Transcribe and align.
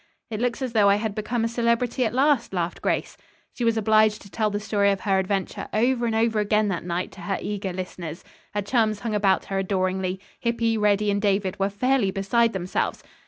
"It 0.31 0.41
looks 0.41 0.63
as 0.63 0.73
though 0.73 0.89
I 0.89 0.95
had 0.95 1.13
become 1.13 1.43
a 1.43 1.47
celebrity 1.47 2.03
at 2.05 2.11
last," 2.15 2.55
laughed 2.55 2.81
Grace. 2.81 3.17
She 3.53 3.63
was 3.63 3.77
obliged 3.77 4.23
to 4.23 4.31
tell 4.31 4.49
the 4.49 4.59
story 4.59 4.91
of 4.91 5.01
her 5.01 5.19
adventure 5.19 5.67
over 5.75 6.07
and 6.07 6.15
over 6.15 6.39
again 6.39 6.69
that 6.69 6.83
night 6.83 7.11
to 7.11 7.21
her 7.21 7.37
eager 7.39 7.71
listeners. 7.71 8.23
Her 8.55 8.63
chums 8.63 9.01
hung 9.01 9.13
about 9.13 9.45
her 9.45 9.59
adoringly. 9.59 10.19
Hippy, 10.39 10.75
Reddy 10.75 11.11
and 11.11 11.21
David 11.21 11.59
were 11.59 11.69
fairly 11.69 12.09
beside 12.09 12.51
themselves. 12.53 13.03